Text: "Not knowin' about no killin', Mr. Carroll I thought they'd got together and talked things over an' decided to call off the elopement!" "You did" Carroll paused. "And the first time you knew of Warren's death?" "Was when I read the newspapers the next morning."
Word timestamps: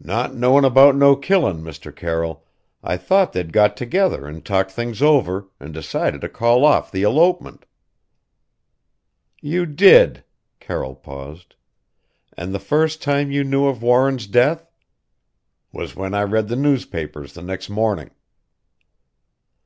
"Not 0.00 0.34
knowin' 0.34 0.64
about 0.64 0.96
no 0.96 1.14
killin', 1.14 1.60
Mr. 1.62 1.94
Carroll 1.94 2.46
I 2.82 2.96
thought 2.96 3.34
they'd 3.34 3.52
got 3.52 3.76
together 3.76 4.26
and 4.26 4.42
talked 4.42 4.70
things 4.70 5.02
over 5.02 5.50
an' 5.60 5.72
decided 5.72 6.22
to 6.22 6.28
call 6.30 6.64
off 6.64 6.90
the 6.90 7.02
elopement!" 7.02 7.66
"You 9.42 9.66
did" 9.66 10.24
Carroll 10.58 10.94
paused. 10.94 11.54
"And 12.34 12.54
the 12.54 12.58
first 12.58 13.02
time 13.02 13.30
you 13.30 13.44
knew 13.44 13.66
of 13.66 13.82
Warren's 13.82 14.26
death?" 14.26 14.66
"Was 15.70 15.94
when 15.94 16.14
I 16.14 16.22
read 16.22 16.48
the 16.48 16.56
newspapers 16.56 17.34
the 17.34 17.42
next 17.42 17.68
morning." 17.68 18.10